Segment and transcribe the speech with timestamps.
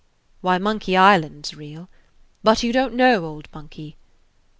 [0.41, 1.87] "Why, Monkey Island 's real.
[2.41, 3.97] But you don't know old Monkey.